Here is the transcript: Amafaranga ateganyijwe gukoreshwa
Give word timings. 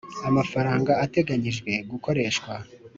Amafaranga 0.29 0.91
ateganyijwe 1.05 1.71
gukoreshwa 1.91 2.53